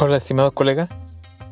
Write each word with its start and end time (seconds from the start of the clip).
Hola, 0.00 0.18
estimado 0.18 0.52
colega. 0.52 0.88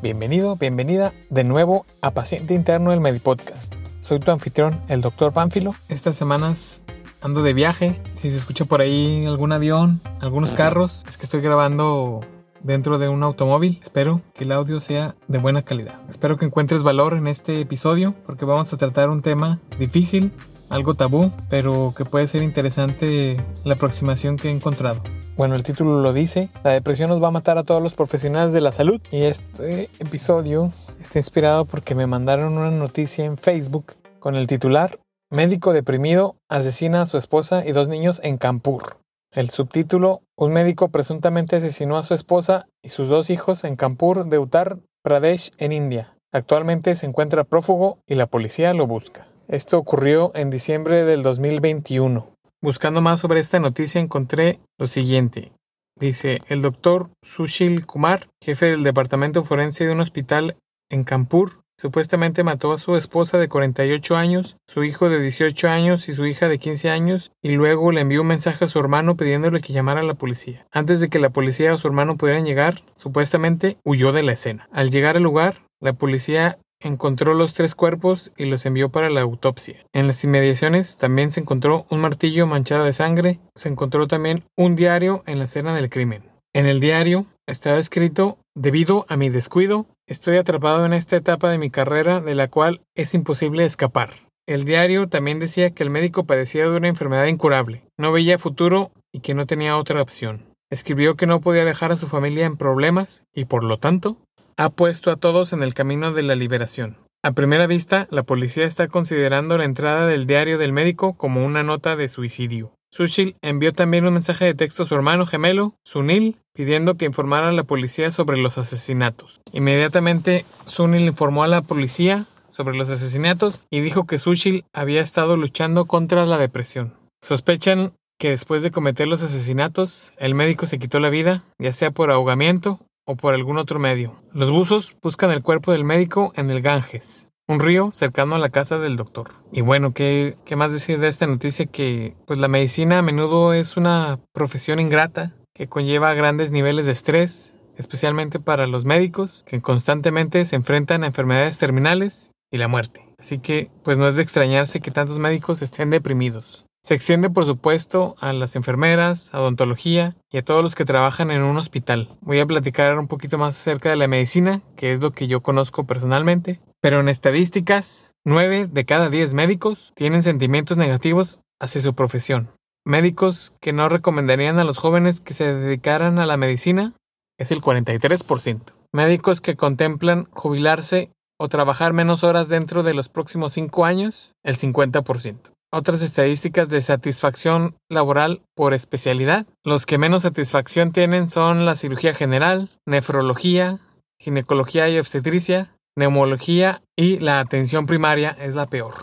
Bienvenido, 0.03 0.55
bienvenida 0.55 1.13
de 1.31 1.43
nuevo 1.43 1.85
a 2.01 2.13
Paciente 2.13 2.55
Interno 2.55 2.93
del 2.93 3.01
Medipodcast. 3.01 3.75
Soy 4.03 4.21
tu 4.21 4.31
anfitrión, 4.31 4.81
el 4.87 5.01
doctor 5.01 5.33
Pánfilo. 5.33 5.75
Estas 5.89 6.15
semanas 6.15 6.85
ando 7.23 7.43
de 7.43 7.55
viaje. 7.55 8.01
Si 8.15 8.31
se 8.31 8.37
escucha 8.37 8.65
por 8.65 8.81
ahí 8.81 9.27
algún 9.27 9.51
avión, 9.51 10.01
algunos 10.21 10.53
carros, 10.53 11.05
es 11.09 11.17
que 11.17 11.25
estoy 11.25 11.41
grabando 11.41 12.21
dentro 12.63 12.99
de 12.99 13.09
un 13.09 13.25
automóvil. 13.25 13.81
Espero 13.83 14.23
que 14.33 14.45
el 14.45 14.53
audio 14.53 14.81
sea 14.81 15.17
de 15.27 15.39
buena 15.39 15.63
calidad. 15.63 15.99
Espero 16.09 16.37
que 16.37 16.45
encuentres 16.45 16.85
valor 16.85 17.15
en 17.15 17.27
este 17.27 17.61
episodio 17.61 18.15
porque 18.27 18.45
vamos 18.45 18.73
a 18.73 18.77
tratar 18.77 19.11
un 19.11 19.23
tema 19.23 19.59
difícil, 19.77 20.31
algo 20.71 20.95
tabú, 20.95 21.33
pero 21.51 21.93
que 21.97 22.05
puede 22.05 22.29
ser 22.29 22.45
interesante 22.45 23.39
la 23.65 23.75
aproximación 23.75 24.37
que 24.37 24.51
he 24.51 24.53
encontrado. 24.53 25.01
Bueno, 25.37 25.55
el 25.55 25.63
título 25.63 26.01
lo 26.01 26.13
dice, 26.13 26.49
la 26.65 26.73
depresión 26.73 27.11
nos 27.11 27.23
va 27.23 27.29
a 27.29 27.33
matar 27.33 27.59
a 27.59 27.63
todos 27.63 27.83
los 27.83 27.95
profesionales 27.95 28.53
de 28.53 28.61
la 28.61 28.73
salud. 28.73 29.01
Y 29.11 29.23
este 29.23 29.91
episodio 29.99 30.71
está 31.01 31.19
inspirado 31.19 31.65
porque 31.67 31.95
me 31.95 32.07
mandaron 32.07 32.57
una 32.57 32.71
noticia 32.71 33.25
en 33.25 33.37
Facebook 33.37 33.95
con 34.19 34.35
el 34.35 34.47
titular 34.47 34.99
Médico 35.31 35.73
deprimido 35.73 36.37
asesina 36.49 37.03
a 37.03 37.07
su 37.07 37.19
esposa 37.19 37.67
y 37.67 37.73
dos 37.73 37.89
niños 37.89 38.21
en 38.23 38.39
Kanpur. 38.39 38.99
El 39.33 39.51
subtítulo 39.51 40.23
Un 40.37 40.53
médico 40.53 40.89
presuntamente 40.91 41.57
asesinó 41.57 41.97
a 41.97 42.05
su 42.05 42.15
esposa 42.15 42.69
y 42.81 42.91
sus 42.91 43.09
dos 43.09 43.29
hijos 43.29 43.65
en 43.65 43.75
Kanpur 43.75 44.27
de 44.27 44.39
Uttar 44.39 44.79
Pradesh 45.03 45.51
en 45.59 45.73
India. 45.73 46.17
Actualmente 46.33 46.95
se 46.95 47.07
encuentra 47.07 47.43
prófugo 47.43 47.99
y 48.07 48.15
la 48.15 48.29
policía 48.29 48.73
lo 48.73 48.87
busca. 48.87 49.27
Esto 49.49 49.79
ocurrió 49.79 50.31
en 50.37 50.51
diciembre 50.51 51.05
del 51.05 51.25
2021. 51.25 52.36
Buscando 52.67 53.01
más 53.01 53.21
sobre 53.21 53.39
esta 53.39 53.61
noticia 53.61 54.01
encontré 54.01 54.59
lo 54.77 54.89
siguiente. 54.89 55.53
Dice, 56.01 56.43
el 56.49 56.63
doctor 56.63 57.11
Sushil 57.23 57.87
Kumar, 57.87 58.27
jefe 58.43 58.67
del 58.67 58.83
departamento 58.83 59.45
forense 59.45 59.87
de 59.87 59.93
un 59.93 60.01
hospital 60.01 60.57
en 60.91 61.05
Kanpur, 61.05 61.61
supuestamente 61.81 62.43
mató 62.43 62.73
a 62.73 62.79
su 62.79 62.97
esposa 62.97 63.39
de 63.39 63.49
48 63.49 64.17
años, 64.17 64.57
su 64.67 64.83
hijo 64.83 65.09
de 65.09 65.21
18 65.21 65.69
años 65.69 66.09
y 66.09 66.15
su 66.15 66.27
hija 66.27 66.49
de 66.49 66.59
15 66.59 66.91
años, 66.91 67.31
y 67.41 67.53
luego 67.53 67.93
le 67.93 68.01
envió 68.01 68.23
un 68.23 68.27
mensaje 68.27 68.65
a 68.65 68.69
su 68.69 68.81
hermano 68.81 69.17
pidiéndole 69.17 69.61
que 69.61 69.73
llamara 69.73 70.01
a 70.01 70.03
la 70.05 70.15
policía. 70.15 70.67
Antes 70.73 71.01
de 71.01 71.09
que 71.09 71.21
la 71.21 71.31
policía 71.31 71.73
o 71.73 71.79
su 71.79 71.87
hermano 71.87 72.17
pudieran 72.17 72.45
llegar, 72.45 72.83
supuestamente 72.97 73.77
huyó 73.85 74.11
de 74.11 74.25
la 74.25 74.33
escena. 74.33 74.69
Al 74.73 74.91
llegar 74.91 75.17
al 75.17 75.23
lugar, 75.23 75.63
la 75.81 75.93
policía 75.93 76.59
encontró 76.81 77.35
los 77.35 77.55
tres 77.55 77.75
cuerpos 77.75 78.33
y 78.37 78.45
los 78.47 78.67
envió 78.67 78.91
para 78.91 79.11
la 79.11 79.23
autopsia. 79.23 79.85
En 79.93 80.07
las 80.07 80.23
inmediaciones 80.25 80.97
también 80.97 81.33
se 81.33 81.41
encontró 81.41 81.87
un 81.91 82.01
martillo 82.01 82.47
manchado 82.47 82.85
de 82.85 82.93
sangre, 82.93 83.41
se 83.55 83.69
encontró 83.69 84.07
también 84.07 84.45
un 84.57 84.77
diario 84.77 85.23
en 85.27 85.39
la 85.39 85.45
escena 85.45 85.75
del 85.75 85.91
crimen. 85.91 86.31
En 86.53 86.67
el 86.67 86.81
diario 86.81 87.27
estaba 87.47 87.79
escrito, 87.79 88.39
debido 88.55 89.05
a 89.09 89.17
mi 89.17 89.29
descuido, 89.29 89.87
estoy 90.07 90.37
atrapado 90.37 90.87
en 90.87 90.93
esta 90.93 91.17
etapa 91.17 91.51
de 91.51 91.59
mi 91.59 91.71
carrera 91.71 92.21
de 92.21 92.35
la 92.35 92.49
cual 92.49 92.81
es 92.95 93.15
imposible 93.15 93.65
escapar. 93.65 94.15
El 94.47 94.65
diario 94.65 95.09
también 95.09 95.41
decía 95.41 95.71
que 95.71 95.83
el 95.83 95.91
médico 95.91 96.25
padecía 96.25 96.69
de 96.69 96.77
una 96.77 96.89
enfermedad 96.89 97.27
incurable, 97.27 97.83
no 97.99 98.13
veía 98.13 98.39
futuro 98.39 98.93
y 99.13 99.21
que 99.21 99.35
no 99.35 99.47
tenía 99.47 99.77
otra 99.77 100.01
opción. 100.01 100.56
Escribió 100.71 101.15
que 101.15 101.27
no 101.27 101.41
podía 101.41 101.65
dejar 101.65 101.93
a 101.93 101.97
su 101.97 102.09
familia 102.09 102.45
en 102.45 102.57
problemas 102.57 103.25
y 103.33 103.45
por 103.45 103.63
lo 103.63 103.79
tanto 103.79 104.17
ha 104.57 104.71
puesto 104.71 105.11
a 105.11 105.17
todos 105.17 105.53
en 105.53 105.63
el 105.63 105.75
camino 105.75 106.13
de 106.13 106.23
la 106.23 106.35
liberación. 106.35 106.97
A 107.23 107.33
primera 107.33 107.67
vista, 107.67 108.09
la 108.11 108.25
policía 108.25 108.65
está 108.65 108.89
considerando 108.89 109.59
la 109.59 109.65
entrada 109.65 110.07
del 110.07 110.27
diario 110.27 110.59
del 110.59 110.73
médico 110.73 111.15
como 111.15 111.45
una 111.45 111.63
nota 111.63 111.97
de 111.97 112.09
suicidio. 112.09 112.73
Sushil 112.93 113.37
envió 113.43 113.73
también 113.73 114.07
un 114.07 114.15
mensaje 114.15 114.45
de 114.45 114.55
texto 114.55 114.85
a 114.85 114.87
su 114.87 114.95
hermano 114.95 115.27
gemelo, 115.27 115.75
Sunil, 115.85 116.37
pidiendo 116.55 116.97
que 116.97 117.05
informara 117.05 117.49
a 117.49 117.53
la 117.53 117.65
policía 117.65 118.11
sobre 118.11 118.39
los 118.39 118.59
asesinatos. 118.59 119.41
Inmediatamente, 119.53 120.47
Sunil 120.67 121.03
informó 121.03 121.45
a 121.45 121.49
la 121.49 121.63
policía 121.63 122.27
sobre 122.49 122.77
los 122.77 122.89
asesinatos 122.89 123.61
y 123.71 123.81
dijo 123.81 124.07
que 124.07 124.19
Sushil 124.19 124.65
había 124.73 125.03
estado 125.03 125.37
luchando 125.37 125.85
contra 125.85 126.27
la 126.27 126.39
depresión. 126.39 126.95
Sospechan 127.23 127.93
que 128.19 128.31
después 128.31 128.63
de 128.63 128.71
cometer 128.71 129.09
los 129.09 129.23
asesinatos, 129.23 130.13
el 130.19 130.35
médico 130.35 130.67
se 130.67 130.79
quitó 130.79 131.01
la 131.01 131.11
vida, 131.11 131.45
ya 131.59 131.73
sea 131.73 131.91
por 131.91 132.11
ahogamiento 132.11 132.81
o 133.05 133.17
por 133.17 133.35
algún 133.35 133.59
otro 133.59 133.79
medio. 133.79 134.21
Los 134.33 134.51
buzos 134.51 134.97
buscan 135.03 135.31
el 135.31 135.43
cuerpo 135.43 135.73
del 135.73 135.85
médico 135.85 136.33
en 136.37 136.51
el 136.51 136.63
Ganges, 136.63 137.29
un 137.47 137.61
río 137.61 137.91
cercano 137.93 138.35
a 138.35 138.39
la 138.39 138.51
casa 138.51 138.79
del 138.79 138.97
doctor. 138.97 139.29
Y 139.53 139.61
bueno, 139.61 139.93
¿qué, 139.93 140.37
qué 140.45 140.57
más 140.57 140.73
decir 140.73 140.99
de 140.99 141.09
esta 141.09 141.27
noticia? 141.27 141.67
Que 141.67 142.15
pues 142.27 142.39
la 142.39 142.49
medicina 142.49 142.99
a 142.99 143.03
menudo 143.03 143.53
es 143.53 143.77
una 143.77 144.19
profesión 144.33 144.81
ingrata 144.81 145.35
que 145.55 145.69
conlleva 145.69 146.15
grandes 146.15 146.51
niveles 146.51 146.87
de 146.87 146.93
estrés, 146.93 147.55
especialmente 147.77 148.41
para 148.41 148.67
los 148.67 148.85
médicos 148.85 149.45
que 149.47 149.61
constantemente 149.61 150.45
se 150.45 150.57
enfrentan 150.57 151.05
a 151.05 151.07
enfermedades 151.07 151.59
terminales 151.59 152.31
y 152.51 152.59
la 152.59 152.69
muerte. 152.69 153.03
Así 153.19 153.39
que 153.39 153.71
pues 153.83 153.99
no 153.99 154.07
es 154.07 154.17
de 154.17 154.23
extrañarse 154.23 154.81
que 154.81 154.91
tantos 154.91 155.19
médicos 155.19 155.63
estén 155.63 155.91
deprimidos. 155.91 156.66
Se 156.87 156.95
extiende, 156.95 157.31
por 157.31 157.47
supuesto, 157.47 158.15
a 158.21 158.33
las 158.33 158.55
enfermeras, 158.55 159.35
a 159.35 159.41
odontología 159.41 160.15
y 160.31 160.39
a 160.39 160.45
todos 160.45 160.63
los 160.63 160.77
que 160.77 160.85
trabajan 160.85 161.33
en 161.33 161.43
un 161.43 161.57
hospital. 161.57 162.17
Voy 162.21 162.39
a 162.39 162.47
platicar 162.47 162.97
un 162.97 163.09
poquito 163.09 163.39
más 163.39 163.59
acerca 163.59 163.91
de 163.91 163.97
la 163.97 164.07
medicina, 164.07 164.63
que 164.77 164.93
es 164.93 165.01
lo 165.01 165.11
que 165.11 165.27
yo 165.27 165.43
conozco 165.43 165.85
personalmente. 165.85 166.61
Pero 166.81 167.01
en 167.01 167.09
estadísticas, 167.09 168.13
9 168.25 168.69
de 168.69 168.85
cada 168.85 169.11
10 169.11 169.35
médicos 169.35 169.95
tienen 169.97 170.23
sentimientos 170.23 170.77
negativos 170.77 171.41
hacia 171.61 171.81
su 171.81 171.93
profesión. 171.97 172.51
Médicos 172.85 173.53
que 173.61 173.73
no 173.73 173.89
recomendarían 173.89 174.61
a 174.61 174.65
los 174.65 174.79
jóvenes 174.79 175.21
que 175.21 175.35
se 175.35 175.53
dedicaran 175.57 176.21
a 176.21 176.27
la 176.27 176.37
medicina 176.37 176.93
es 177.37 177.51
el 177.51 177.63
43%. 177.63 178.61
Médicos 178.93 179.41
que 179.41 179.57
contemplan 179.57 180.29
jubilarse 180.31 181.11
o 181.37 181.49
trabajar 181.49 181.95
menos 181.95 182.23
horas 182.23 182.49
dentro 182.49 182.85
de 182.85 182.95
los 182.95 183.09
próximos 183.09 183.55
5 183.55 183.85
años, 183.85 184.35
el 184.45 184.57
50%. 184.57 185.56
Otras 185.73 186.03
estadísticas 186.03 186.71
de 186.71 186.81
satisfacción 186.81 187.77
laboral 187.91 188.43
por 188.55 188.73
especialidad. 188.73 189.47
Los 189.65 189.85
que 189.85 189.99
menos 189.99 190.23
satisfacción 190.23 190.93
tienen 190.93 191.29
son 191.29 191.67
la 191.67 191.77
cirugía 191.77 192.15
general, 192.15 192.71
nefrología, 192.87 193.81
ginecología 194.21 194.89
y 194.89 194.99
obstetricia, 194.99 195.75
neumología 195.97 196.83
y 196.97 197.19
la 197.19 197.41
atención 197.41 197.87
primaria 197.87 198.37
es 198.41 198.55
la 198.55 198.67
peor. 198.67 198.95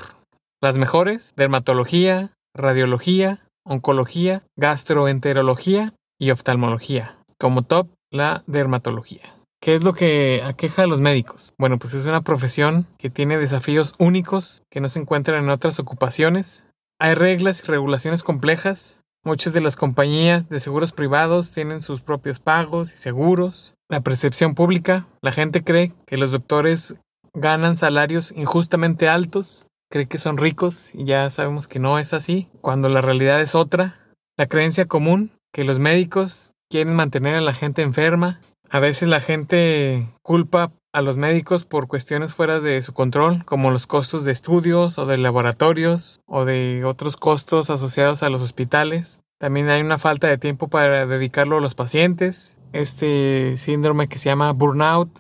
Las 0.62 0.78
mejores, 0.78 1.34
dermatología, 1.36 2.32
radiología, 2.56 3.46
oncología, 3.66 4.44
gastroenterología 4.58 5.94
y 6.20 6.32
oftalmología. 6.32 7.18
Como 7.38 7.64
top, 7.64 7.90
la 8.10 8.44
dermatología. 8.48 9.36
¿Qué 9.64 9.76
es 9.76 9.86
lo 9.86 9.94
que 9.94 10.42
aqueja 10.44 10.82
a 10.82 10.88
los 10.88 11.00
médicos? 11.00 11.54
Bueno, 11.58 11.80
pues 11.80 11.94
es 11.94 12.06
una 12.06 12.20
profesión 12.20 12.86
que 12.98 13.10
tiene 13.10 13.38
desafíos 13.38 13.96
únicos 13.98 14.62
que 14.70 14.82
no 14.82 14.90
se 14.90 15.00
encuentran 15.00 15.42
en 15.42 15.50
otras 15.50 15.80
ocupaciones. 15.80 16.66
Hay 17.00 17.14
reglas 17.14 17.64
y 17.64 17.68
regulaciones 17.68 18.24
complejas. 18.24 19.00
Muchas 19.24 19.54
de 19.54 19.62
las 19.62 19.78
compañías 19.78 20.50
de 20.50 20.60
seguros 20.60 20.92
privados 20.92 21.52
tienen 21.52 21.82
sus 21.82 22.02
propios 22.02 22.42
pagos 22.42 22.94
y 22.94 22.98
seguros. 22.98 23.74
La 23.88 24.02
percepción 24.02 24.54
pública, 24.54 25.08
la 25.22 25.32
gente 25.32 25.64
cree 25.64 25.94
que 26.06 26.18
los 26.18 26.34
doctores 26.34 26.96
ganan 27.34 27.78
salarios 27.78 28.34
injustamente 28.36 29.08
altos, 29.08 29.66
cree 29.90 30.08
que 30.08 30.20
son 30.20 30.38
ricos 30.38 30.94
y 30.94 31.06
ya 31.06 31.30
sabemos 31.30 31.70
que 31.70 31.80
no 31.80 32.00
es 32.00 32.14
así, 32.14 32.50
cuando 32.60 32.90
la 32.90 33.00
realidad 33.00 33.40
es 33.40 33.56
otra. 33.56 33.96
La 34.36 34.48
creencia 34.48 34.88
común, 34.88 35.32
que 35.54 35.64
los 35.64 35.80
médicos 35.80 36.52
quieren 36.70 36.96
mantener 36.96 37.36
a 37.36 37.42
la 37.42 37.54
gente 37.54 37.82
enferma 37.82 38.42
a 38.74 38.80
veces 38.80 39.08
la 39.08 39.20
gente 39.20 40.08
culpa 40.24 40.72
a 40.94 41.04
los 41.04 41.16
médicos 41.16 41.64
por 41.64 41.88
cuestiones 41.88 42.34
fuera 42.34 42.60
de 42.60 42.82
su 42.82 42.92
control, 42.92 43.46
como 43.46 43.70
los 43.70 43.86
costos 43.86 44.26
de 44.26 44.32
estudios 44.32 44.98
o 44.98 45.06
de 45.06 45.18
laboratorios 45.18 46.22
o 46.26 46.44
de 46.44 46.84
otros 46.84 47.16
costos 47.16 47.70
asociados 47.70 48.24
a 48.24 48.30
los 48.30 48.42
hospitales. 48.42 49.20
También 49.38 49.70
hay 49.70 49.82
una 49.82 50.00
falta 50.00 50.28
de 50.28 50.40
tiempo 50.40 50.70
para 50.70 51.06
dedicarlo 51.06 51.58
a 51.58 51.62
los 51.62 51.76
pacientes. 51.76 52.58
Este 52.72 53.58
síndrome 53.58 54.08
que 54.08 54.18
se 54.18 54.30
llama 54.30 54.52
burnout 54.54 55.20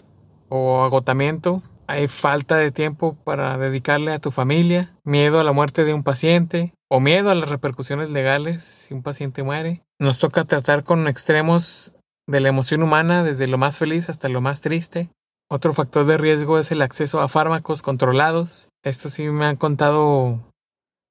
o 0.49 0.83
agotamiento. 0.83 1.61
Hay 1.85 2.07
falta 2.07 2.57
de 2.57 2.71
tiempo 2.71 3.15
para 3.23 3.59
dedicarle 3.59 4.13
a 4.13 4.19
tu 4.19 4.31
familia, 4.31 4.95
miedo 5.03 5.39
a 5.39 5.43
la 5.43 5.51
muerte 5.51 5.83
de 5.85 5.93
un 5.93 6.01
paciente 6.01 6.73
o 6.89 6.99
miedo 6.99 7.29
a 7.29 7.35
las 7.35 7.49
repercusiones 7.49 8.09
legales 8.09 8.63
si 8.63 8.95
un 8.95 9.03
paciente 9.03 9.43
muere. 9.43 9.83
Nos 9.99 10.17
toca 10.17 10.43
tratar 10.45 10.83
con 10.83 11.07
extremos 11.07 11.92
de 12.27 12.39
la 12.39 12.49
emoción 12.49 12.83
humana 12.83 13.23
desde 13.23 13.47
lo 13.47 13.57
más 13.57 13.79
feliz 13.79 14.09
hasta 14.09 14.29
lo 14.29 14.41
más 14.41 14.61
triste. 14.61 15.09
Otro 15.49 15.73
factor 15.73 16.05
de 16.05 16.17
riesgo 16.17 16.57
es 16.57 16.71
el 16.71 16.81
acceso 16.81 17.21
a 17.21 17.29
fármacos 17.29 17.81
controlados. 17.81 18.69
Esto 18.83 19.09
sí 19.09 19.23
me 19.29 19.45
han 19.45 19.55
contado, 19.55 20.39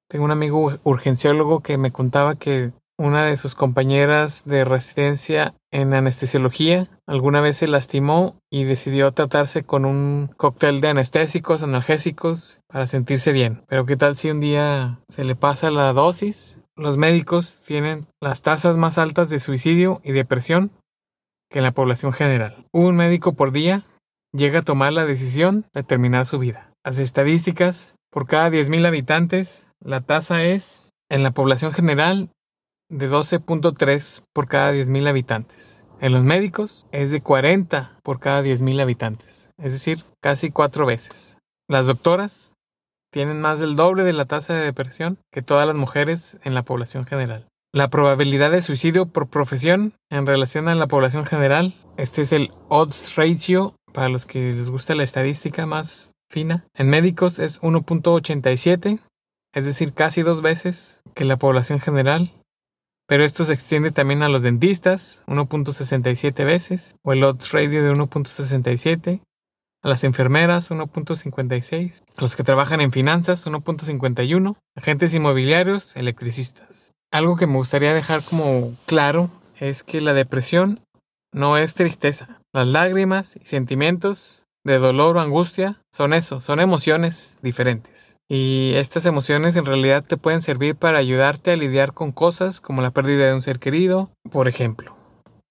tengo 0.09 0.25
un 0.25 0.31
amigo 0.31 0.79
urgenciólogo 0.83 1.61
que 1.61 1.77
me 1.77 1.91
contaba 1.91 2.35
que 2.35 2.71
una 2.97 3.25
de 3.25 3.37
sus 3.37 3.55
compañeras 3.55 4.43
de 4.45 4.65
residencia 4.65 5.55
en 5.71 5.93
anestesiología 5.93 6.89
alguna 7.07 7.41
vez 7.41 7.57
se 7.57 7.67
lastimó 7.67 8.35
y 8.51 8.65
decidió 8.65 9.11
tratarse 9.11 9.63
con 9.63 9.85
un 9.85 10.29
cóctel 10.37 10.79
de 10.79 10.89
anestésicos, 10.89 11.63
analgésicos 11.63 12.59
para 12.67 12.85
sentirse 12.85 13.31
bien. 13.31 13.63
Pero 13.67 13.85
qué 13.85 13.97
tal 13.97 14.15
si 14.15 14.29
un 14.29 14.41
día 14.41 14.99
se 15.07 15.23
le 15.23 15.35
pasa 15.35 15.71
la 15.71 15.91
dosis? 15.93 16.59
Los 16.75 16.97
médicos 16.97 17.61
tienen 17.65 18.07
las 18.21 18.41
tasas 18.41 18.77
más 18.77 18.97
altas 18.97 19.29
de 19.29 19.39
suicidio 19.39 20.01
y 20.03 20.11
depresión 20.11 20.71
que 21.53 21.59
en 21.59 21.63
la 21.63 21.71
población 21.71 22.11
general. 22.13 22.65
Un 22.73 22.95
médico 22.95 23.33
por 23.33 23.51
día 23.51 23.85
llega 24.33 24.59
a 24.59 24.63
tomar 24.63 24.91
la 24.91 25.05
decisión 25.05 25.65
de 25.71 25.83
terminar 25.83 26.25
su 26.25 26.39
vida. 26.39 26.73
Las 26.83 26.97
estadísticas, 26.97 27.95
por 28.11 28.25
cada 28.25 28.49
10.000 28.49 28.87
habitantes, 28.87 29.67
la 29.79 30.01
tasa 30.01 30.43
es, 30.43 30.81
en 31.09 31.21
la 31.21 31.31
población 31.31 31.71
general, 31.71 32.31
de 32.89 33.09
12.3 33.09 34.23
por 34.33 34.47
cada 34.47 34.73
10.000 34.73 35.07
habitantes. 35.07 35.85
En 36.01 36.11
los 36.11 36.23
médicos 36.23 36.87
es 36.91 37.11
de 37.11 37.21
40 37.21 37.99
por 38.03 38.19
cada 38.19 38.41
10.000 38.41 38.81
habitantes, 38.81 39.49
es 39.57 39.73
decir, 39.73 40.03
casi 40.21 40.49
cuatro 40.49 40.87
veces. 40.87 41.37
Las 41.69 41.85
doctoras 41.85 42.55
tienen 43.11 43.39
más 43.39 43.59
del 43.59 43.75
doble 43.75 44.03
de 44.03 44.13
la 44.13 44.25
tasa 44.25 44.55
de 44.55 44.65
depresión 44.65 45.19
que 45.31 45.43
todas 45.43 45.67
las 45.67 45.75
mujeres 45.75 46.39
en 46.43 46.55
la 46.55 46.63
población 46.63 47.05
general. 47.05 47.47
La 47.75 47.89
probabilidad 47.89 48.51
de 48.51 48.61
suicidio 48.61 49.07
por 49.07 49.29
profesión 49.29 49.95
en 50.11 50.27
relación 50.27 50.67
a 50.67 50.75
la 50.75 50.85
población 50.85 51.25
general, 51.25 51.73
este 51.97 52.21
es 52.21 52.31
el 52.31 52.51
odds 52.69 53.15
ratio 53.15 53.75
para 53.91 54.09
los 54.09 54.27
que 54.27 54.53
les 54.53 54.69
gusta 54.69 54.93
la 54.93 55.01
estadística 55.01 55.65
más 55.65 56.11
fina. 56.29 56.67
En 56.75 56.91
médicos 56.91 57.39
es 57.39 57.59
1.87, 57.61 58.99
es 59.55 59.65
decir, 59.65 59.93
casi 59.93 60.21
dos 60.21 60.43
veces 60.43 61.01
que 61.15 61.25
la 61.25 61.37
población 61.37 61.79
general. 61.79 62.31
Pero 63.07 63.25
esto 63.25 63.43
se 63.43 63.53
extiende 63.53 63.89
también 63.89 64.21
a 64.21 64.29
los 64.29 64.43
dentistas, 64.43 65.23
1.67 65.25 66.45
veces, 66.45 66.95
o 67.01 67.11
el 67.11 67.23
odds 67.23 67.53
radio 67.53 67.83
de 67.83 67.91
1.67, 67.91 69.21
a 69.81 69.89
las 69.89 70.03
enfermeras, 70.03 70.69
1.56, 70.69 72.03
a 72.17 72.21
los 72.21 72.35
que 72.35 72.43
trabajan 72.43 72.81
en 72.81 72.91
finanzas, 72.91 73.47
1.51, 73.47 74.57
agentes 74.75 75.15
inmobiliarios, 75.15 75.95
electricistas. 75.95 76.92
Algo 77.13 77.35
que 77.35 77.45
me 77.45 77.57
gustaría 77.57 77.93
dejar 77.93 78.23
como 78.23 78.75
claro 78.87 79.29
es 79.59 79.83
que 79.83 80.01
la 80.01 80.15
depresión 80.15 80.79
no 81.31 81.57
es 81.57 81.75
tristeza. 81.75 82.41
Las 82.51 82.67
lágrimas 82.67 83.35
y 83.35 83.45
sentimientos 83.45 84.47
de 84.65 84.79
dolor 84.79 85.17
o 85.17 85.19
angustia 85.19 85.79
son 85.93 86.15
eso, 86.15 86.41
son 86.41 86.59
emociones 86.59 87.37
diferentes. 87.43 88.17
Y 88.27 88.71
estas 88.77 89.05
emociones 89.05 89.55
en 89.55 89.67
realidad 89.67 90.03
te 90.03 90.17
pueden 90.17 90.41
servir 90.41 90.75
para 90.75 90.97
ayudarte 90.97 91.51
a 91.51 91.55
lidiar 91.55 91.93
con 91.93 92.11
cosas 92.11 92.61
como 92.61 92.81
la 92.81 92.89
pérdida 92.89 93.27
de 93.27 93.35
un 93.35 93.43
ser 93.43 93.59
querido, 93.59 94.09
por 94.31 94.47
ejemplo. 94.47 94.97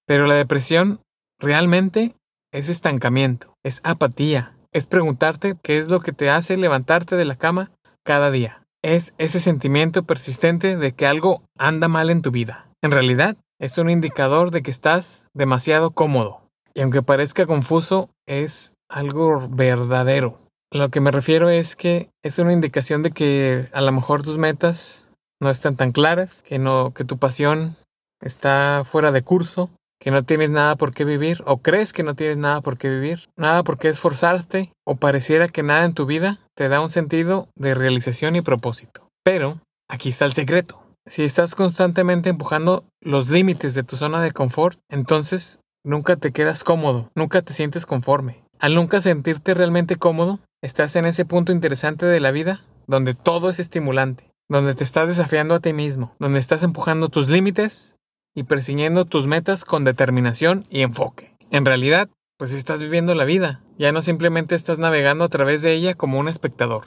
Pero 0.04 0.26
la 0.26 0.34
depresión 0.34 0.98
realmente 1.38 2.16
es 2.52 2.70
estancamiento, 2.70 3.54
es 3.62 3.80
apatía, 3.84 4.56
es 4.72 4.88
preguntarte 4.88 5.54
qué 5.62 5.78
es 5.78 5.86
lo 5.86 6.00
que 6.00 6.10
te 6.10 6.28
hace 6.28 6.56
levantarte 6.56 7.14
de 7.14 7.24
la 7.24 7.36
cama 7.36 7.70
cada 8.02 8.32
día. 8.32 8.61
Es 8.82 9.14
ese 9.18 9.38
sentimiento 9.38 10.02
persistente 10.02 10.76
de 10.76 10.92
que 10.92 11.06
algo 11.06 11.42
anda 11.56 11.88
mal 11.88 12.10
en 12.10 12.20
tu 12.20 12.30
vida. 12.32 12.68
En 12.82 12.90
realidad, 12.90 13.36
es 13.60 13.78
un 13.78 13.88
indicador 13.90 14.50
de 14.50 14.62
que 14.62 14.72
estás 14.72 15.28
demasiado 15.34 15.92
cómodo. 15.92 16.42
Y 16.74 16.80
aunque 16.80 17.02
parezca 17.02 17.46
confuso, 17.46 18.10
es 18.26 18.74
algo 18.88 19.48
verdadero. 19.48 20.40
Lo 20.72 20.88
que 20.88 21.00
me 21.00 21.10
refiero 21.10 21.48
es 21.48 21.76
que 21.76 22.10
es 22.24 22.38
una 22.38 22.52
indicación 22.52 23.02
de 23.02 23.12
que 23.12 23.68
a 23.72 23.82
lo 23.82 23.92
mejor 23.92 24.22
tus 24.22 24.38
metas 24.38 25.08
no 25.40 25.50
están 25.50 25.76
tan 25.76 25.92
claras, 25.92 26.42
que 26.42 26.58
no 26.58 26.92
que 26.94 27.04
tu 27.04 27.18
pasión 27.18 27.76
está 28.20 28.84
fuera 28.84 29.12
de 29.12 29.22
curso, 29.22 29.70
que 30.02 30.10
no 30.10 30.24
tienes 30.24 30.50
nada 30.50 30.74
por 30.74 30.92
qué 30.92 31.04
vivir 31.04 31.44
o 31.46 31.58
crees 31.58 31.92
que 31.92 32.02
no 32.02 32.16
tienes 32.16 32.36
nada 32.36 32.60
por 32.60 32.76
qué 32.76 32.90
vivir, 32.90 33.28
nada 33.36 33.62
por 33.62 33.78
qué 33.78 33.88
esforzarte 33.88 34.72
o 34.84 34.96
pareciera 34.96 35.46
que 35.46 35.62
nada 35.62 35.84
en 35.84 35.94
tu 35.94 36.06
vida 36.06 36.40
te 36.56 36.68
da 36.68 36.80
un 36.80 36.90
sentido 36.90 37.46
de 37.54 37.76
realización 37.76 38.34
y 38.34 38.40
propósito. 38.40 39.06
Pero 39.22 39.60
aquí 39.88 40.08
está 40.08 40.24
el 40.24 40.32
secreto. 40.32 40.82
Si 41.06 41.22
estás 41.22 41.54
constantemente 41.54 42.30
empujando 42.30 42.84
los 43.00 43.30
límites 43.30 43.74
de 43.74 43.84
tu 43.84 43.96
zona 43.96 44.20
de 44.20 44.32
confort, 44.32 44.76
entonces 44.90 45.60
nunca 45.84 46.16
te 46.16 46.32
quedas 46.32 46.64
cómodo, 46.64 47.08
nunca 47.14 47.42
te 47.42 47.52
sientes 47.54 47.86
conforme. 47.86 48.42
Al 48.58 48.74
nunca 48.74 49.00
sentirte 49.00 49.54
realmente 49.54 49.94
cómodo, 49.94 50.40
estás 50.64 50.96
en 50.96 51.06
ese 51.06 51.24
punto 51.24 51.52
interesante 51.52 52.06
de 52.06 52.18
la 52.18 52.32
vida 52.32 52.64
donde 52.88 53.14
todo 53.14 53.50
es 53.50 53.60
estimulante, 53.60 54.32
donde 54.50 54.74
te 54.74 54.82
estás 54.82 55.06
desafiando 55.06 55.54
a 55.54 55.60
ti 55.60 55.72
mismo, 55.72 56.16
donde 56.18 56.40
estás 56.40 56.64
empujando 56.64 57.08
tus 57.08 57.28
límites 57.28 57.94
y 58.34 58.44
persiguiendo 58.44 59.04
tus 59.04 59.26
metas 59.26 59.64
con 59.64 59.84
determinación 59.84 60.66
y 60.70 60.82
enfoque. 60.82 61.34
En 61.50 61.64
realidad, 61.64 62.08
pues 62.38 62.54
estás 62.54 62.80
viviendo 62.80 63.14
la 63.14 63.24
vida, 63.24 63.62
ya 63.78 63.92
no 63.92 64.02
simplemente 64.02 64.54
estás 64.54 64.78
navegando 64.78 65.24
a 65.24 65.28
través 65.28 65.62
de 65.62 65.72
ella 65.72 65.94
como 65.94 66.18
un 66.18 66.28
espectador. 66.28 66.84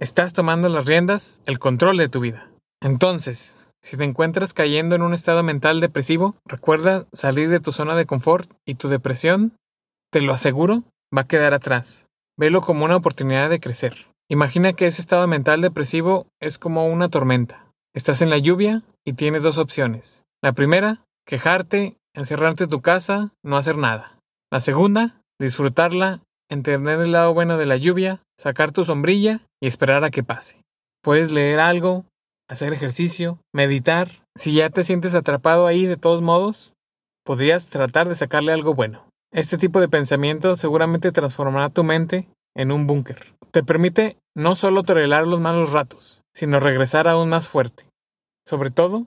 Estás 0.00 0.32
tomando 0.32 0.68
las 0.68 0.86
riendas, 0.86 1.42
el 1.46 1.58
control 1.58 1.96
de 1.96 2.08
tu 2.08 2.20
vida. 2.20 2.50
Entonces, 2.80 3.68
si 3.80 3.96
te 3.96 4.04
encuentras 4.04 4.54
cayendo 4.54 4.96
en 4.96 5.02
un 5.02 5.14
estado 5.14 5.42
mental 5.42 5.80
depresivo, 5.80 6.36
recuerda 6.46 7.06
salir 7.12 7.48
de 7.48 7.60
tu 7.60 7.70
zona 7.70 7.94
de 7.94 8.06
confort 8.06 8.50
y 8.64 8.74
tu 8.74 8.88
depresión, 8.88 9.56
te 10.10 10.20
lo 10.20 10.32
aseguro, 10.32 10.84
va 11.16 11.22
a 11.22 11.26
quedar 11.26 11.54
atrás. 11.54 12.06
Velo 12.36 12.60
como 12.60 12.84
una 12.84 12.96
oportunidad 12.96 13.50
de 13.50 13.60
crecer. 13.60 14.06
Imagina 14.28 14.72
que 14.72 14.86
ese 14.86 15.02
estado 15.02 15.26
mental 15.26 15.60
depresivo 15.60 16.26
es 16.40 16.58
como 16.58 16.86
una 16.86 17.08
tormenta. 17.08 17.66
Estás 17.92 18.22
en 18.22 18.30
la 18.30 18.38
lluvia 18.38 18.82
y 19.04 19.12
tienes 19.12 19.42
dos 19.42 19.58
opciones. 19.58 20.23
La 20.44 20.52
primera, 20.52 21.06
quejarte, 21.26 21.96
encerrarte 22.14 22.64
en 22.64 22.70
tu 22.70 22.82
casa, 22.82 23.32
no 23.42 23.56
hacer 23.56 23.78
nada. 23.78 24.18
La 24.52 24.60
segunda, 24.60 25.22
disfrutarla, 25.40 26.20
entender 26.50 27.00
el 27.00 27.12
lado 27.12 27.32
bueno 27.32 27.56
de 27.56 27.64
la 27.64 27.78
lluvia, 27.78 28.20
sacar 28.38 28.70
tu 28.70 28.84
sombrilla 28.84 29.40
y 29.62 29.68
esperar 29.68 30.04
a 30.04 30.10
que 30.10 30.22
pase. 30.22 30.60
Puedes 31.02 31.32
leer 31.32 31.60
algo, 31.60 32.04
hacer 32.46 32.74
ejercicio, 32.74 33.38
meditar. 33.54 34.22
Si 34.36 34.52
ya 34.52 34.68
te 34.68 34.84
sientes 34.84 35.14
atrapado 35.14 35.66
ahí 35.66 35.86
de 35.86 35.96
todos 35.96 36.20
modos, 36.20 36.74
podrías 37.24 37.70
tratar 37.70 38.10
de 38.10 38.14
sacarle 38.14 38.52
algo 38.52 38.74
bueno. 38.74 39.08
Este 39.32 39.56
tipo 39.56 39.80
de 39.80 39.88
pensamiento 39.88 40.56
seguramente 40.56 41.10
transformará 41.10 41.70
tu 41.70 41.84
mente 41.84 42.28
en 42.54 42.70
un 42.70 42.86
búnker. 42.86 43.34
Te 43.50 43.64
permite 43.64 44.18
no 44.36 44.56
solo 44.56 44.82
tolerar 44.82 45.26
los 45.26 45.40
malos 45.40 45.72
ratos, 45.72 46.20
sino 46.34 46.60
regresar 46.60 47.08
aún 47.08 47.30
más 47.30 47.48
fuerte. 47.48 47.86
Sobre 48.46 48.70
todo, 48.70 49.06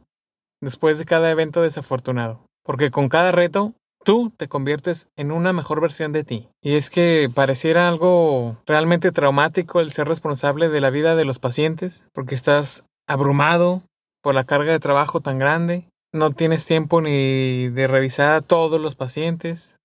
después 0.62 0.98
de 0.98 1.06
cada 1.06 1.32
evento 1.32 1.62
desafortunado. 1.62 2.46
Porque 2.64 2.92
con 2.92 3.10
cada 3.10 3.32
reto, 3.32 3.74
tú 4.04 4.32
te 4.36 4.48
conviertes 4.48 5.08
en 5.16 5.32
una 5.32 5.54
mejor 5.54 5.82
versión 5.82 6.14
de 6.14 6.24
ti. 6.24 6.48
Y 6.62 6.76
es 6.76 6.90
que 6.90 7.30
pareciera 7.34 7.88
algo 7.88 8.58
realmente 8.66 9.12
traumático 9.12 9.82
el 9.82 9.92
ser 9.92 10.08
responsable 10.08 10.70
de 10.70 10.82
la 10.82 10.90
vida 10.90 11.16
de 11.16 11.26
los 11.26 11.40
pacientes, 11.40 12.06
porque 12.14 12.36
estás 12.36 12.84
abrumado 13.08 13.84
por 14.22 14.36
la 14.36 14.44
carga 14.44 14.72
de 14.72 14.80
trabajo 14.80 15.22
tan 15.22 15.40
grande, 15.40 15.90
no 16.14 16.32
tienes 16.32 16.66
tiempo 16.66 17.02
ni 17.02 17.70
de 17.70 17.88
revisar 17.88 18.34
a 18.34 18.42
todos 18.42 18.80
los 18.82 18.96
pacientes. 18.96 19.78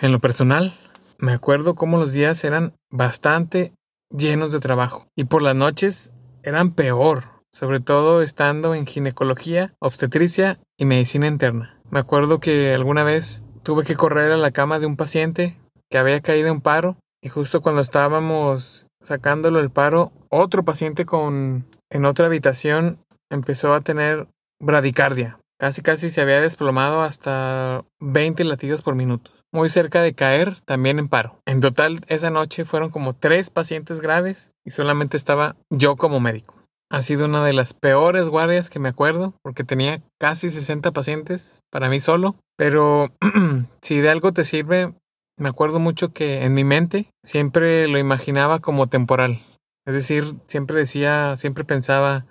En 0.00 0.12
lo 0.12 0.18
personal, 0.18 0.76
me 1.18 1.32
acuerdo 1.32 1.74
cómo 1.74 1.98
los 1.98 2.12
días 2.12 2.42
eran 2.44 2.72
bastante 2.90 3.72
llenos 4.10 4.52
de 4.52 4.60
trabajo 4.60 5.06
y 5.14 5.24
por 5.24 5.42
las 5.42 5.54
noches 5.54 6.12
eran 6.42 6.72
peor, 6.72 7.24
sobre 7.52 7.80
todo 7.80 8.22
estando 8.22 8.74
en 8.74 8.86
ginecología, 8.86 9.74
obstetricia 9.80 10.58
y 10.78 10.84
medicina 10.84 11.26
interna. 11.26 11.76
Me 11.90 12.00
acuerdo 12.00 12.40
que 12.40 12.72
alguna 12.72 13.02
vez 13.02 13.42
tuve 13.62 13.84
que 13.84 13.96
correr 13.96 14.32
a 14.32 14.36
la 14.36 14.52
cama 14.52 14.78
de 14.78 14.86
un 14.86 14.96
paciente 14.96 15.56
que 15.90 15.98
había 15.98 16.20
caído 16.20 16.48
en 16.48 16.60
paro 16.60 16.96
y 17.22 17.28
justo 17.28 17.60
cuando 17.60 17.82
estábamos 17.82 18.86
sacándolo 19.02 19.60
el 19.60 19.70
paro, 19.70 20.12
otro 20.28 20.64
paciente 20.64 21.04
con 21.04 21.66
en 21.90 22.04
otra 22.04 22.26
habitación 22.26 22.98
empezó 23.30 23.74
a 23.74 23.80
tener 23.80 24.28
bradicardia. 24.60 25.38
Casi 25.58 25.82
casi 25.82 26.08
se 26.08 26.20
había 26.20 26.40
desplomado 26.40 27.02
hasta 27.02 27.84
20 28.00 28.44
latidos 28.44 28.82
por 28.82 28.94
minuto. 28.94 29.30
Muy 29.52 29.68
cerca 29.68 30.00
de 30.00 30.14
caer, 30.14 30.60
también 30.64 30.98
en 30.98 31.08
paro. 31.08 31.40
En 31.44 31.60
total, 31.60 32.04
esa 32.06 32.30
noche 32.30 32.64
fueron 32.64 32.90
como 32.90 33.14
tres 33.14 33.50
pacientes 33.50 34.00
graves 34.00 34.52
y 34.64 34.70
solamente 34.70 35.16
estaba 35.16 35.56
yo 35.68 35.96
como 35.96 36.20
médico. 36.20 36.59
Ha 36.92 37.02
sido 37.02 37.26
una 37.26 37.44
de 37.44 37.52
las 37.52 37.72
peores 37.72 38.28
guardias 38.28 38.68
que 38.68 38.80
me 38.80 38.88
acuerdo, 38.88 39.34
porque 39.42 39.62
tenía 39.62 40.02
casi 40.18 40.50
60 40.50 40.90
pacientes 40.90 41.60
para 41.70 41.88
mí 41.88 42.00
solo. 42.00 42.34
Pero 42.56 43.12
si 43.82 44.00
de 44.00 44.10
algo 44.10 44.32
te 44.32 44.44
sirve, 44.44 44.92
me 45.38 45.48
acuerdo 45.48 45.78
mucho 45.78 46.12
que 46.12 46.44
en 46.44 46.52
mi 46.52 46.64
mente 46.64 47.10
siempre 47.24 47.88
lo 47.88 47.98
imaginaba 47.98 48.58
como 48.58 48.88
temporal. 48.88 49.40
Es 49.86 49.94
decir, 49.94 50.34
siempre 50.46 50.76
decía, 50.76 51.36
siempre 51.36 51.64
pensaba, 51.64 52.26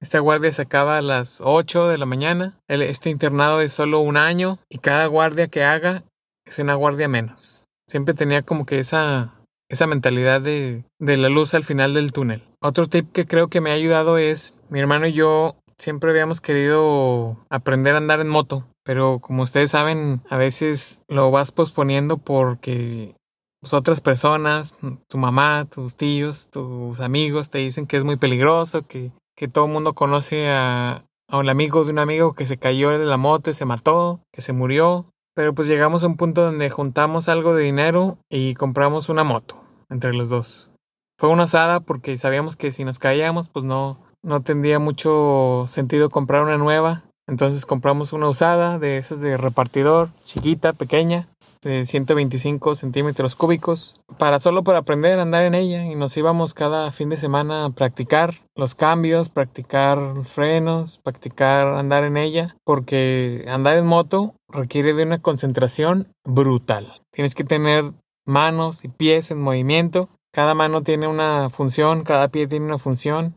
esta 0.00 0.20
guardia 0.20 0.52
se 0.52 0.62
acaba 0.62 0.98
a 0.98 1.02
las 1.02 1.40
8 1.44 1.88
de 1.88 1.98
la 1.98 2.06
mañana, 2.06 2.58
este 2.68 3.10
internado 3.10 3.60
es 3.60 3.72
solo 3.72 4.00
un 4.00 4.16
año 4.16 4.58
y 4.70 4.78
cada 4.78 5.06
guardia 5.06 5.48
que 5.48 5.64
haga 5.64 6.04
es 6.46 6.58
una 6.58 6.74
guardia 6.74 7.08
menos. 7.08 7.64
Siempre 7.86 8.14
tenía 8.14 8.42
como 8.42 8.64
que 8.64 8.78
esa, 8.78 9.34
esa 9.68 9.86
mentalidad 9.86 10.40
de, 10.40 10.84
de 10.98 11.16
la 11.16 11.28
luz 11.28 11.54
al 11.54 11.64
final 11.64 11.94
del 11.94 12.12
túnel. 12.12 12.42
Otro 12.60 12.88
tip 12.88 13.12
que 13.12 13.26
creo 13.26 13.48
que 13.48 13.60
me 13.60 13.70
ha 13.70 13.74
ayudado 13.74 14.18
es, 14.18 14.54
mi 14.68 14.80
hermano 14.80 15.06
y 15.06 15.12
yo 15.12 15.56
siempre 15.78 16.10
habíamos 16.10 16.40
querido 16.40 17.38
aprender 17.50 17.94
a 17.94 17.98
andar 17.98 18.20
en 18.20 18.28
moto, 18.28 18.66
pero 18.84 19.20
como 19.20 19.42
ustedes 19.42 19.70
saben, 19.70 20.22
a 20.28 20.36
veces 20.36 21.02
lo 21.08 21.30
vas 21.30 21.52
posponiendo 21.52 22.18
porque 22.18 23.14
pues, 23.60 23.72
otras 23.74 24.00
personas, 24.00 24.78
tu 25.08 25.18
mamá, 25.18 25.66
tus 25.70 25.96
tíos, 25.96 26.48
tus 26.50 27.00
amigos 27.00 27.50
te 27.50 27.58
dicen 27.58 27.86
que 27.86 27.96
es 27.96 28.04
muy 28.04 28.16
peligroso, 28.16 28.86
que, 28.86 29.12
que 29.36 29.48
todo 29.48 29.66
el 29.66 29.72
mundo 29.72 29.94
conoce 29.94 30.48
a, 30.48 31.04
a 31.28 31.38
un 31.38 31.48
amigo 31.48 31.84
de 31.84 31.92
un 31.92 31.98
amigo 31.98 32.34
que 32.34 32.46
se 32.46 32.58
cayó 32.58 32.98
de 32.98 33.04
la 33.04 33.16
moto 33.16 33.50
y 33.50 33.54
se 33.54 33.64
mató, 33.64 34.20
que 34.32 34.42
se 34.42 34.52
murió. 34.52 35.06
Pero 35.38 35.54
pues 35.54 35.68
llegamos 35.68 36.02
a 36.02 36.08
un 36.08 36.16
punto 36.16 36.42
donde 36.42 36.68
juntamos 36.68 37.28
algo 37.28 37.54
de 37.54 37.62
dinero 37.62 38.18
y 38.28 38.54
compramos 38.54 39.08
una 39.08 39.22
moto 39.22 39.54
entre 39.88 40.12
los 40.12 40.30
dos. 40.30 40.68
Fue 41.16 41.28
una 41.28 41.44
osada 41.44 41.78
porque 41.78 42.18
sabíamos 42.18 42.56
que 42.56 42.72
si 42.72 42.84
nos 42.84 42.98
caíamos, 42.98 43.48
pues 43.48 43.64
no, 43.64 44.00
no 44.20 44.42
tendría 44.42 44.80
mucho 44.80 45.66
sentido 45.68 46.10
comprar 46.10 46.42
una 46.42 46.58
nueva. 46.58 47.04
Entonces 47.28 47.66
compramos 47.66 48.12
una 48.12 48.28
usada 48.28 48.80
de 48.80 48.98
esas 48.98 49.20
de 49.20 49.36
repartidor, 49.36 50.08
chiquita, 50.24 50.72
pequeña, 50.72 51.28
de 51.62 51.84
125 51.84 52.74
centímetros 52.74 53.36
cúbicos, 53.36 53.94
para 54.18 54.40
solo 54.40 54.64
para 54.64 54.78
aprender 54.78 55.20
a 55.20 55.22
andar 55.22 55.44
en 55.44 55.54
ella. 55.54 55.86
Y 55.86 55.94
nos 55.94 56.16
íbamos 56.16 56.52
cada 56.52 56.90
fin 56.90 57.10
de 57.10 57.16
semana 57.16 57.64
a 57.64 57.70
practicar 57.70 58.40
los 58.56 58.74
cambios, 58.74 59.28
practicar 59.28 60.00
frenos, 60.26 60.98
practicar 61.04 61.68
andar 61.68 62.02
en 62.02 62.16
ella, 62.16 62.56
porque 62.64 63.44
andar 63.48 63.76
en 63.76 63.86
moto 63.86 64.34
requiere 64.48 64.94
de 64.94 65.04
una 65.04 65.20
concentración 65.20 66.08
brutal. 66.24 67.00
Tienes 67.12 67.34
que 67.34 67.44
tener 67.44 67.92
manos 68.26 68.84
y 68.84 68.88
pies 68.88 69.30
en 69.30 69.40
movimiento 69.40 70.08
cada 70.32 70.54
mano 70.54 70.82
tiene 70.82 71.08
una 71.08 71.50
función, 71.50 72.04
cada 72.04 72.28
pie 72.28 72.46
tiene 72.46 72.66
una 72.66 72.78
función. 72.78 73.34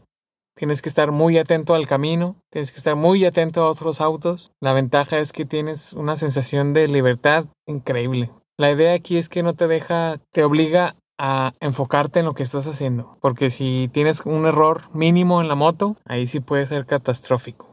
Tienes 0.56 0.82
que 0.82 0.90
estar 0.90 1.12
muy 1.12 1.38
atento 1.38 1.74
al 1.74 1.88
camino, 1.88 2.36
tienes 2.52 2.72
que 2.72 2.78
estar 2.78 2.96
muy 2.96 3.26
atento 3.26 3.64
a 3.64 3.70
otros 3.70 4.02
autos. 4.02 4.52
La 4.62 4.74
ventaja 4.74 5.18
es 5.20 5.32
que 5.32 5.46
tienes 5.46 5.94
una 5.94 6.18
sensación 6.18 6.74
de 6.74 6.88
libertad 6.88 7.46
increíble. 7.66 8.30
La 8.60 8.72
idea 8.72 8.94
aquí 8.94 9.18
es 9.18 9.30
que 9.30 9.42
no 9.42 9.56
te 9.56 9.68
deja, 9.68 10.20
te 10.32 10.44
obliga 10.44 10.96
a 11.18 11.54
enfocarte 11.60 12.20
en 12.20 12.26
lo 12.26 12.34
que 12.34 12.44
estás 12.44 12.68
haciendo, 12.68 13.18
porque 13.22 13.50
si 13.50 13.90
tienes 13.92 14.22
un 14.26 14.46
error 14.46 14.84
mínimo 14.94 15.42
en 15.42 15.48
la 15.48 15.56
moto, 15.56 15.96
ahí 16.06 16.28
sí 16.28 16.40
puede 16.40 16.68
ser 16.68 16.86
catastrófico. 16.86 17.71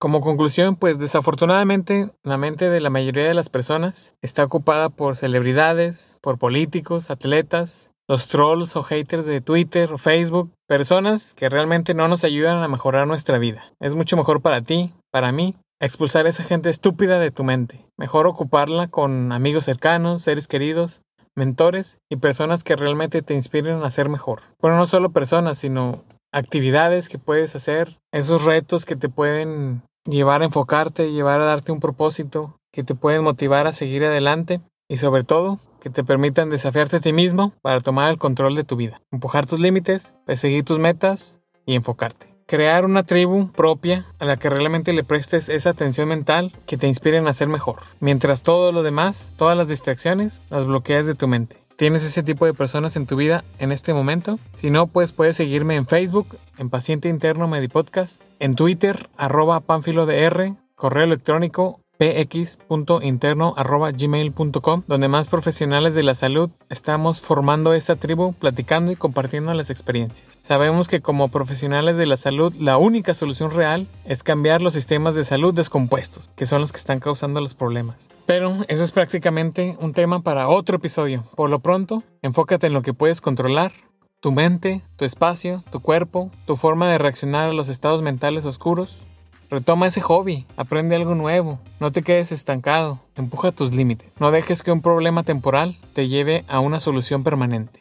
Como 0.00 0.22
conclusión, 0.22 0.76
pues 0.76 0.98
desafortunadamente 0.98 2.08
la 2.22 2.38
mente 2.38 2.70
de 2.70 2.80
la 2.80 2.88
mayoría 2.88 3.28
de 3.28 3.34
las 3.34 3.50
personas 3.50 4.16
está 4.22 4.42
ocupada 4.42 4.88
por 4.88 5.14
celebridades, 5.14 6.16
por 6.22 6.38
políticos, 6.38 7.10
atletas, 7.10 7.90
los 8.08 8.26
trolls 8.26 8.76
o 8.76 8.82
haters 8.82 9.26
de 9.26 9.42
Twitter 9.42 9.92
o 9.92 9.98
Facebook, 9.98 10.50
personas 10.66 11.34
que 11.34 11.50
realmente 11.50 11.92
no 11.92 12.08
nos 12.08 12.24
ayudan 12.24 12.62
a 12.62 12.68
mejorar 12.68 13.06
nuestra 13.06 13.36
vida. 13.36 13.74
Es 13.78 13.94
mucho 13.94 14.16
mejor 14.16 14.40
para 14.40 14.62
ti, 14.62 14.94
para 15.12 15.32
mí, 15.32 15.54
expulsar 15.82 16.26
esa 16.26 16.44
gente 16.44 16.70
estúpida 16.70 17.18
de 17.18 17.30
tu 17.30 17.44
mente. 17.44 17.84
Mejor 17.98 18.26
ocuparla 18.26 18.88
con 18.88 19.32
amigos 19.32 19.66
cercanos, 19.66 20.22
seres 20.22 20.48
queridos, 20.48 21.02
mentores 21.36 21.98
y 22.08 22.16
personas 22.16 22.64
que 22.64 22.74
realmente 22.74 23.20
te 23.20 23.34
inspiren 23.34 23.82
a 23.82 23.90
ser 23.90 24.08
mejor. 24.08 24.40
Bueno, 24.62 24.78
no 24.78 24.86
solo 24.86 25.10
personas, 25.10 25.58
sino 25.58 26.04
actividades 26.32 27.10
que 27.10 27.18
puedes 27.18 27.54
hacer, 27.54 27.98
esos 28.12 28.44
retos 28.44 28.86
que 28.86 28.96
te 28.96 29.08
pueden 29.08 29.82
llevar 30.04 30.42
a 30.42 30.46
enfocarte, 30.46 31.12
llevar 31.12 31.40
a 31.40 31.44
darte 31.44 31.72
un 31.72 31.80
propósito, 31.80 32.56
que 32.72 32.84
te 32.84 32.94
pueden 32.94 33.24
motivar 33.24 33.66
a 33.66 33.72
seguir 33.72 34.04
adelante 34.04 34.60
y 34.88 34.98
sobre 34.98 35.24
todo 35.24 35.58
que 35.80 35.90
te 35.90 36.04
permitan 36.04 36.50
desafiarte 36.50 36.96
a 36.96 37.00
ti 37.00 37.12
mismo 37.12 37.52
para 37.62 37.80
tomar 37.80 38.10
el 38.10 38.18
control 38.18 38.54
de 38.54 38.64
tu 38.64 38.76
vida, 38.76 39.00
empujar 39.10 39.46
tus 39.46 39.60
límites, 39.60 40.14
perseguir 40.26 40.64
tus 40.64 40.78
metas 40.78 41.40
y 41.66 41.74
enfocarte. 41.74 42.28
Crear 42.46 42.84
una 42.84 43.04
tribu 43.04 43.50
propia 43.52 44.06
a 44.18 44.24
la 44.24 44.36
que 44.36 44.50
realmente 44.50 44.92
le 44.92 45.04
prestes 45.04 45.48
esa 45.48 45.70
atención 45.70 46.08
mental 46.08 46.52
que 46.66 46.76
te 46.76 46.88
inspiren 46.88 47.28
a 47.28 47.34
ser 47.34 47.46
mejor, 47.46 47.76
mientras 48.00 48.42
todo 48.42 48.72
lo 48.72 48.82
demás, 48.82 49.32
todas 49.36 49.56
las 49.56 49.68
distracciones, 49.68 50.42
las 50.50 50.66
bloqueas 50.66 51.06
de 51.06 51.14
tu 51.14 51.28
mente. 51.28 51.59
¿Tienes 51.80 52.04
ese 52.04 52.22
tipo 52.22 52.44
de 52.44 52.52
personas 52.52 52.94
en 52.96 53.06
tu 53.06 53.16
vida 53.16 53.42
en 53.58 53.72
este 53.72 53.94
momento? 53.94 54.38
Si 54.56 54.70
no, 54.70 54.86
pues 54.86 55.12
puedes 55.12 55.38
seguirme 55.38 55.76
en 55.76 55.86
Facebook, 55.86 56.36
en 56.58 56.68
Paciente 56.68 57.08
Interno 57.08 57.48
Medipodcast, 57.48 58.20
en 58.38 58.54
Twitter, 58.54 59.08
arroba 59.16 59.60
panfilodr, 59.60 60.56
correo 60.74 61.04
electrónico 61.04 61.79
px.interno.gmail.com, 62.00 64.82
donde 64.86 65.08
más 65.08 65.28
profesionales 65.28 65.94
de 65.94 66.02
la 66.02 66.14
salud 66.14 66.50
estamos 66.70 67.20
formando 67.20 67.74
esta 67.74 67.96
tribu, 67.96 68.32
platicando 68.32 68.90
y 68.90 68.96
compartiendo 68.96 69.52
las 69.52 69.68
experiencias. 69.68 70.26
Sabemos 70.40 70.88
que 70.88 71.02
como 71.02 71.28
profesionales 71.28 71.98
de 71.98 72.06
la 72.06 72.16
salud, 72.16 72.54
la 72.58 72.78
única 72.78 73.12
solución 73.12 73.50
real 73.50 73.86
es 74.06 74.22
cambiar 74.22 74.62
los 74.62 74.72
sistemas 74.72 75.14
de 75.14 75.24
salud 75.24 75.52
descompuestos, 75.52 76.30
que 76.36 76.46
son 76.46 76.62
los 76.62 76.72
que 76.72 76.78
están 76.78 77.00
causando 77.00 77.42
los 77.42 77.54
problemas. 77.54 78.08
Pero 78.24 78.64
eso 78.68 78.82
es 78.82 78.92
prácticamente 78.92 79.76
un 79.78 79.92
tema 79.92 80.22
para 80.22 80.48
otro 80.48 80.78
episodio. 80.78 81.24
Por 81.36 81.50
lo 81.50 81.58
pronto, 81.58 82.02
enfócate 82.22 82.68
en 82.68 82.72
lo 82.72 82.80
que 82.80 82.94
puedes 82.94 83.20
controlar, 83.20 83.72
tu 84.20 84.32
mente, 84.32 84.80
tu 84.96 85.04
espacio, 85.04 85.62
tu 85.70 85.80
cuerpo, 85.80 86.30
tu 86.46 86.56
forma 86.56 86.90
de 86.90 86.96
reaccionar 86.96 87.50
a 87.50 87.52
los 87.52 87.68
estados 87.68 88.00
mentales 88.00 88.46
oscuros, 88.46 89.02
Retoma 89.50 89.88
ese 89.88 90.00
hobby, 90.00 90.46
aprende 90.56 90.94
algo 90.94 91.16
nuevo, 91.16 91.58
no 91.80 91.90
te 91.90 92.02
quedes 92.02 92.30
estancado, 92.30 93.00
empuja 93.16 93.50
tus 93.50 93.74
límites. 93.74 94.12
No 94.20 94.30
dejes 94.30 94.62
que 94.62 94.70
un 94.70 94.80
problema 94.80 95.24
temporal 95.24 95.76
te 95.92 96.06
lleve 96.06 96.44
a 96.46 96.60
una 96.60 96.78
solución 96.78 97.24
permanente. 97.24 97.80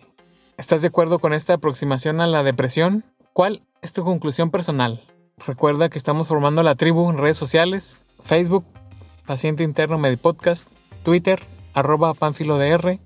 ¿Estás 0.57 0.81
de 0.81 0.87
acuerdo 0.87 1.19
con 1.19 1.31
esta 1.31 1.53
aproximación 1.53 2.21
a 2.21 2.27
la 2.27 2.41
depresión? 2.41 3.05
¿Cuál 3.33 3.61
es 3.83 3.93
tu 3.93 4.03
conclusión 4.03 4.49
personal? 4.49 5.05
Recuerda 5.45 5.89
que 5.89 5.99
estamos 5.99 6.27
formando 6.27 6.63
la 6.63 6.73
tribu 6.73 7.07
en 7.07 7.19
redes 7.19 7.37
sociales, 7.37 8.01
Facebook, 8.23 8.65
Paciente 9.27 9.63
Interno 9.63 9.99
Medipodcast, 9.99 10.71
Twitter, 11.03 11.39
arroba 11.75 12.15
panfilodr, 12.15 12.97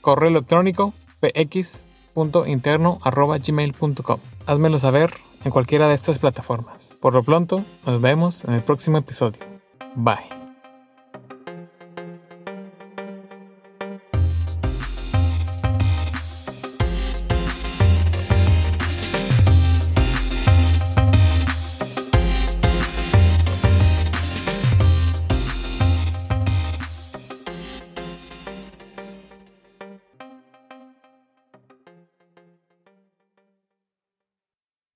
correo 0.00 0.28
electrónico, 0.28 0.92
px.interno 1.20 2.98
arroba 3.02 3.38
gmail.com. 3.38 4.18
Házmelo 4.46 4.80
saber 4.80 5.14
en 5.44 5.52
cualquiera 5.52 5.86
de 5.86 5.94
estas 5.94 6.18
plataformas. 6.18 6.77
Por 7.00 7.14
lo 7.14 7.22
pronto, 7.22 7.62
nos 7.86 8.00
vemos 8.00 8.44
en 8.44 8.54
el 8.54 8.62
próximo 8.62 8.98
episodio. 8.98 9.40
Bye. 9.94 10.37